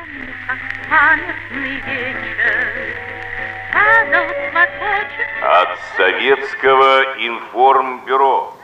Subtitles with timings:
[0.00, 0.58] помню, как
[0.88, 2.96] памятный вечер
[3.72, 8.56] Падал платочек От Советского информбюро.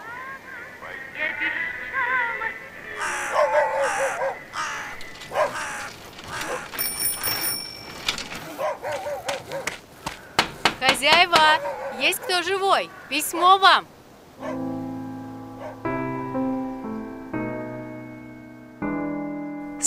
[10.81, 11.37] Хозяева,
[11.99, 12.91] есть кто живой?
[13.09, 13.87] Письмо вам.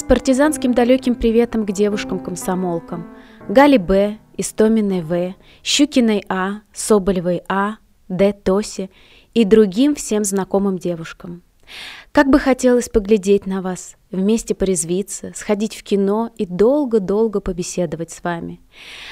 [0.10, 3.08] Партизанским далеким приветом к девушкам-комсомолкам.
[3.48, 7.76] Гали Б, Истоминой В, Щукиной А, Соболевой А,
[8.08, 8.34] Д.
[8.34, 8.90] Тосе
[9.36, 11.44] и другим всем знакомым девушкам.
[12.12, 18.24] Как бы хотелось поглядеть на вас, вместе порезвиться, сходить в кино и долго-долго побеседовать с
[18.24, 18.62] вами.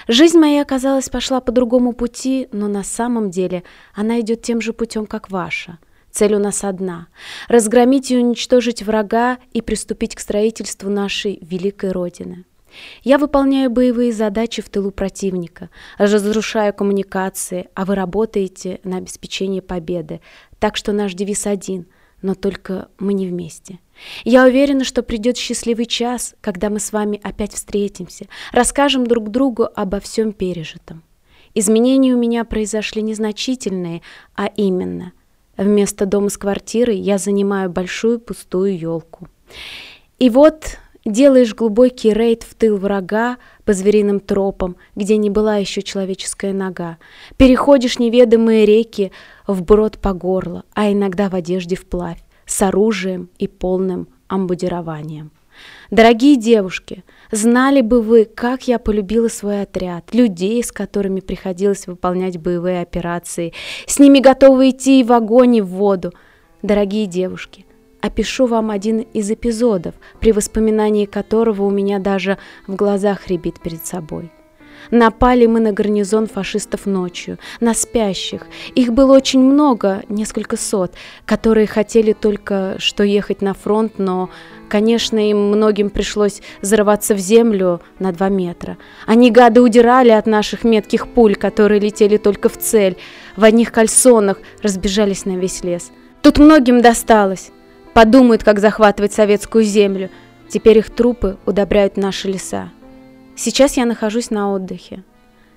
[0.08, 3.62] Жизнь моя, казалось, пошла по другому пути, но на самом деле
[3.94, 5.78] она идет тем же путем, как ваша.
[6.18, 7.10] Цель у нас одна—
[7.48, 12.46] разгромить и уничтожить врага и приступить к строительству нашей великой Родины.
[13.04, 15.70] Я выполняю боевые задачи в тылу противника,
[16.00, 20.20] разрушаю коммуникации, а вы работаете на обеспечение победы.
[20.58, 21.86] Так что наш девиз один—
[22.24, 23.78] но только мы не вместе.
[24.24, 29.68] Я уверена, что придет счастливый час, когда мы с вами опять встретимся, расскажем друг другу
[29.76, 31.04] обо всем пережитом.
[31.54, 34.02] Изменения у меня произошли незначительные,
[34.36, 35.14] а именно,
[35.58, 39.28] вместо дома с квартирой я занимаю большую пустую елку.
[40.20, 45.82] И вот делаешь глубокий рейд в тыл врага по звериным тропам, где не была еще
[45.82, 46.98] человеческая нога.
[47.38, 49.12] Переходишь неведомые реки
[49.48, 55.32] вброд по горло, а иногда в одежде вплавь, с оружием и полным амбудированием.
[55.92, 62.38] Дорогие девушки, знали бы вы, как я полюбила свой отряд, людей, с которыми приходилось выполнять
[62.38, 63.54] боевые операции,
[63.86, 66.14] с ними готовы идти и в огонь, и в воду.
[66.62, 67.66] Дорогие девушки,
[68.02, 72.38] опишу вам один из эпизодов, при воспоминании которого у меня даже
[72.68, 74.32] в глазах рябит перед собой.
[74.92, 78.48] Напали мы на гарнизон фашистов ночью, на спящих.
[78.76, 80.94] Их было очень много, несколько сот,
[81.26, 84.30] которые хотели только что ехать на фронт, но,
[84.70, 88.78] конечно, им многим пришлось зарываться в землю на два метра.
[89.06, 92.98] Они, гады, удирали от наших метких пуль, которые летели только в цель.
[93.36, 95.92] В одних кальсонах разбежались на весь лес.
[96.22, 97.52] Тут многим досталось.
[97.94, 100.10] Подумают, как захватывать советскую землю.
[100.50, 102.72] Теперь их трупы удобряют наши леса.
[103.38, 105.04] Сейчас я нахожусь на отдыхе.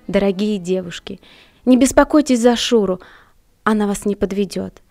[0.07, 1.19] Дорогие девушки,
[1.65, 3.01] не беспокойтесь за Шуру,
[3.63, 4.83] она вас не подведет.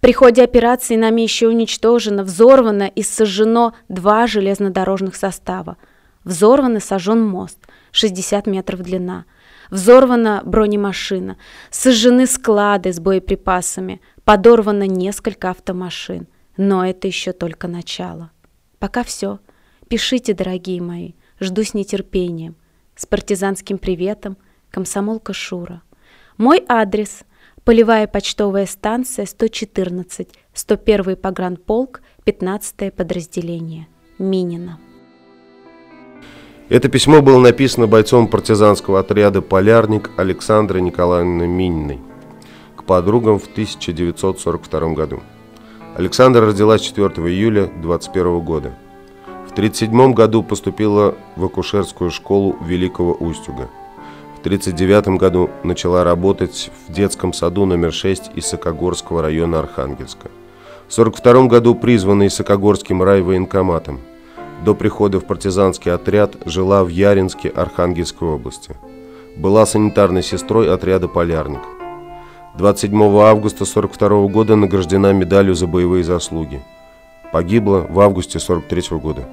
[0.00, 5.78] При ходе операции нами еще уничтожено, взорвано и сожжено два железнодорожных состава.
[6.24, 7.58] Взорван и сожжен мост,
[7.92, 9.24] 60 метров длина.
[9.70, 11.38] Взорвана бронемашина,
[11.70, 16.26] сожжены склады с боеприпасами, подорвано несколько автомашин.
[16.58, 18.30] Но это еще только начало.
[18.78, 19.38] Пока все.
[19.88, 21.12] Пишите, дорогие мои.
[21.40, 22.54] Жду с нетерпением.
[22.96, 24.36] С партизанским приветом.
[24.70, 25.82] Комсомолка Шура.
[26.36, 27.24] Мой адрес.
[27.64, 33.88] Полевая почтовая станция 114, 101 погранполк, 15 подразделение.
[34.18, 34.78] Минина.
[36.68, 42.00] Это письмо было написано бойцом партизанского отряда «Полярник» Александрой Николаевной Мининой
[42.76, 45.22] к подругам в 1942 году.
[45.96, 48.74] Александра родилась 4 июля 21 года.
[49.46, 53.68] В 1937 году поступила в акушерскую школу Великого Устюга.
[54.36, 60.28] В 1939 году начала работать в детском саду номер 6 Исакогорского района Архангельска.
[60.88, 64.00] В 1942 году призвана Исакогорским райвоенкоматом.
[64.64, 68.76] До прихода в партизанский отряд жила в Яринске Архангельской области.
[69.36, 71.62] Была санитарной сестрой отряда «Полярник».
[72.56, 76.62] 27 августа 1942 года награждена медалью за боевые заслуги.
[77.34, 79.28] Погибла в августе 1943 года.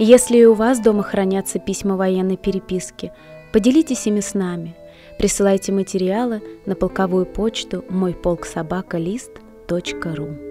[0.00, 3.12] Если и у вас дома хранятся письма военной переписки,
[3.52, 4.74] поделитесь ими с нами.
[5.18, 10.49] Присылайте материалы на полковую почту мой полк собака лист.ру.